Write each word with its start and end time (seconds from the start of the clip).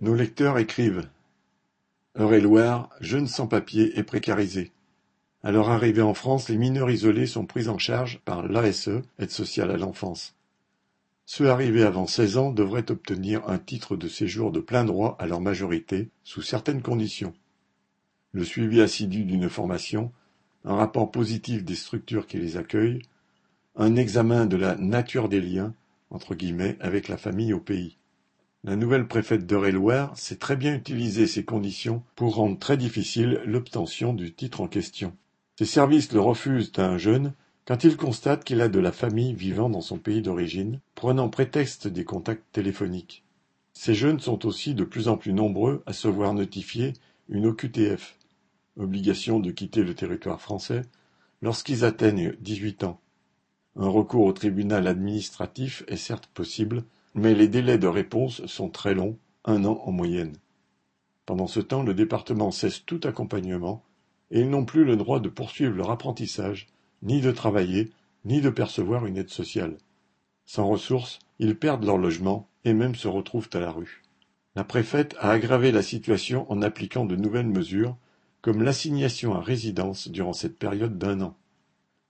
Nos 0.00 0.14
lecteurs 0.14 0.58
écrivent 0.58 1.08
Eure-et-Loir, 2.16 2.90
jeunes 3.00 3.26
sans-papiers 3.26 3.98
et 3.98 4.02
précarisés. 4.02 4.72
À 5.42 5.52
leur 5.52 5.70
arrivée 5.70 6.02
en 6.02 6.14
France, 6.14 6.48
les 6.48 6.56
mineurs 6.56 6.90
isolés 6.90 7.26
sont 7.26 7.46
pris 7.46 7.68
en 7.68 7.78
charge 7.78 8.20
par 8.24 8.46
l'ASE, 8.46 9.02
Aide 9.18 9.30
sociale 9.30 9.70
à 9.70 9.76
l'enfance. 9.76 10.34
Ceux 11.26 11.50
arrivés 11.50 11.82
avant 11.82 12.06
16 12.06 12.38
ans 12.38 12.52
devraient 12.52 12.90
obtenir 12.90 13.48
un 13.48 13.58
titre 13.58 13.96
de 13.96 14.08
séjour 14.08 14.52
de 14.52 14.60
plein 14.60 14.84
droit 14.84 15.16
à 15.18 15.26
leur 15.26 15.40
majorité, 15.40 16.10
sous 16.24 16.42
certaines 16.42 16.82
conditions. 16.82 17.34
Le 18.32 18.44
suivi 18.44 18.80
assidu 18.80 19.24
d'une 19.24 19.48
formation, 19.48 20.12
un 20.64 20.76
rapport 20.76 21.10
positif 21.10 21.64
des 21.64 21.74
structures 21.74 22.26
qui 22.26 22.38
les 22.38 22.56
accueillent, 22.56 23.02
un 23.76 23.96
examen 23.96 24.46
de 24.46 24.56
la 24.56 24.74
nature 24.76 25.28
des 25.28 25.40
liens 25.40 25.74
entre 26.10 26.34
guillemets, 26.34 26.76
avec 26.80 27.08
la 27.08 27.16
famille 27.16 27.52
au 27.52 27.60
pays. 27.60 27.96
La 28.64 28.74
nouvelle 28.74 29.06
préfète 29.06 29.46
d'Eure-et-Loir 29.46 30.18
sait 30.18 30.36
très 30.36 30.56
bien 30.56 30.74
utiliser 30.74 31.28
ces 31.28 31.44
conditions 31.44 32.02
pour 32.16 32.34
rendre 32.34 32.58
très 32.58 32.76
difficile 32.76 33.40
l'obtention 33.44 34.12
du 34.12 34.34
titre 34.34 34.60
en 34.60 34.66
question. 34.66 35.16
Ses 35.56 35.64
services 35.64 36.12
le 36.12 36.20
refusent 36.20 36.72
à 36.76 36.86
un 36.86 36.98
jeune 36.98 37.34
quand 37.66 37.84
il 37.84 37.96
constate 37.96 38.42
qu'il 38.42 38.60
a 38.60 38.68
de 38.68 38.80
la 38.80 38.92
famille 38.92 39.32
vivant 39.32 39.70
dans 39.70 39.80
son 39.80 39.98
pays 39.98 40.22
d'origine, 40.22 40.80
prenant 40.96 41.28
prétexte 41.28 41.86
des 41.86 42.04
contacts 42.04 42.50
téléphoniques. 42.50 43.22
Ces 43.74 43.94
jeunes 43.94 44.18
sont 44.18 44.44
aussi 44.44 44.74
de 44.74 44.84
plus 44.84 45.06
en 45.06 45.16
plus 45.16 45.32
nombreux 45.32 45.82
à 45.86 45.92
se 45.92 46.08
voir 46.08 46.34
notifier 46.34 46.94
une 47.28 47.46
OQTF, 47.46 48.16
obligation 48.76 49.38
de 49.38 49.52
quitter 49.52 49.84
le 49.84 49.94
territoire 49.94 50.40
français, 50.40 50.82
lorsqu'ils 51.42 51.84
atteignent 51.84 52.34
18 52.40 52.82
ans. 52.84 53.00
Un 53.76 53.88
recours 53.88 54.24
au 54.24 54.32
tribunal 54.32 54.88
administratif 54.88 55.84
est 55.86 55.96
certes 55.96 56.28
possible, 56.34 56.82
mais 57.14 57.34
les 57.34 57.48
délais 57.48 57.78
de 57.78 57.86
réponse 57.86 58.44
sont 58.46 58.68
très 58.68 58.94
longs, 58.94 59.18
un 59.44 59.64
an 59.64 59.80
en 59.84 59.92
moyenne. 59.92 60.36
Pendant 61.26 61.46
ce 61.46 61.60
temps, 61.60 61.82
le 61.82 61.94
département 61.94 62.50
cesse 62.50 62.84
tout 62.84 63.00
accompagnement 63.04 63.84
et 64.30 64.40
ils 64.40 64.50
n'ont 64.50 64.64
plus 64.64 64.84
le 64.84 64.96
droit 64.96 65.20
de 65.20 65.28
poursuivre 65.28 65.74
leur 65.76 65.90
apprentissage, 65.90 66.66
ni 67.02 67.20
de 67.20 67.30
travailler, 67.30 67.90
ni 68.24 68.40
de 68.40 68.50
percevoir 68.50 69.06
une 69.06 69.16
aide 69.16 69.30
sociale. 69.30 69.78
Sans 70.44 70.66
ressources, 70.66 71.18
ils 71.38 71.56
perdent 71.56 71.84
leur 71.84 71.98
logement 71.98 72.48
et 72.64 72.72
même 72.72 72.94
se 72.94 73.08
retrouvent 73.08 73.50
à 73.52 73.60
la 73.60 73.70
rue. 73.70 74.02
La 74.54 74.64
préfète 74.64 75.14
a 75.20 75.30
aggravé 75.30 75.70
la 75.70 75.82
situation 75.82 76.50
en 76.50 76.62
appliquant 76.62 77.04
de 77.04 77.16
nouvelles 77.16 77.46
mesures, 77.46 77.96
comme 78.40 78.62
l'assignation 78.62 79.34
à 79.34 79.40
résidence 79.40 80.08
durant 80.08 80.32
cette 80.32 80.58
période 80.58 80.98
d'un 80.98 81.20
an. 81.20 81.36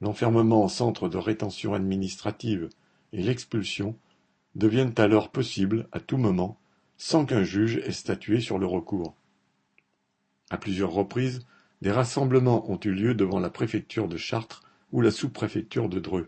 L'enfermement 0.00 0.62
en 0.62 0.68
centre 0.68 1.08
de 1.08 1.16
rétention 1.16 1.74
administrative 1.74 2.68
et 3.12 3.22
l'expulsion 3.22 3.96
deviennent 4.56 4.94
alors 4.96 5.30
possibles 5.30 5.86
à 5.92 6.00
tout 6.00 6.16
moment 6.16 6.58
sans 6.96 7.26
qu'un 7.26 7.44
juge 7.44 7.76
ait 7.84 7.92
statué 7.92 8.40
sur 8.40 8.58
le 8.58 8.66
recours. 8.66 9.14
À 10.50 10.56
plusieurs 10.56 10.92
reprises, 10.92 11.46
des 11.82 11.90
rassemblements 11.90 12.70
ont 12.70 12.80
eu 12.82 12.90
lieu 12.90 13.14
devant 13.14 13.38
la 13.38 13.50
préfecture 13.50 14.08
de 14.08 14.16
Chartres 14.16 14.62
ou 14.92 15.02
la 15.02 15.10
sous-préfecture 15.10 15.90
de 15.90 16.00
Dreux. 16.00 16.26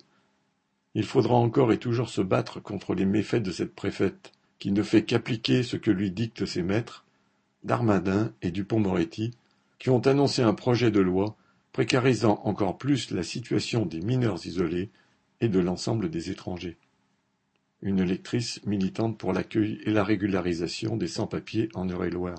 Il 0.95 1.05
faudra 1.05 1.37
encore 1.37 1.73
et 1.73 1.79
toujours 1.79 2.11
se 2.11 2.21
battre 2.21 2.61
contre 2.61 2.95
les 2.95 3.06
méfaits 3.06 3.43
de 3.43 3.51
cette 3.51 3.75
préfète, 3.75 4.33
qui 4.59 4.73
ne 4.73 4.83
fait 4.83 5.05
qu'appliquer 5.05 5.62
ce 5.62 5.77
que 5.77 5.91
lui 5.91 6.11
dictent 6.11 6.45
ses 6.45 6.62
maîtres, 6.62 7.06
Darmadin 7.65 8.33
et 8.43 8.51
Dupont-Moretti, 8.51 9.31
qui 9.79 9.91
ont 9.91 10.01
annoncé 10.01 10.43
un 10.43 10.55
projet 10.55 10.91
de 10.91 11.01
loi 11.01 11.37
précarisant 11.73 12.41
encore 12.45 12.77
plus 12.77 13.11
la 13.11 13.23
situation 13.23 13.87
des 13.87 14.01
mineurs 14.01 14.45
isolés 14.47 14.91
et 15.41 15.49
de 15.49 15.61
l'ensemble 15.61 16.11
des 16.11 16.31
étrangers. 16.31 16.77
Une 17.81 18.03
lectrice 18.03 18.61
militante 18.67 19.19
pour 19.19 19.33
l'accueil 19.33 19.81
et 19.84 19.93
la 19.93 20.03
régularisation 20.03 20.97
des 20.97 21.07
sans-papiers 21.07 21.69
en 21.75 21.89
Eure-et-Loire. 21.89 22.37